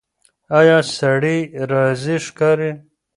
ایا 0.59 0.77
سړی 0.97 1.39
راضي 1.71 2.17
ښکاري؟ 2.25 2.71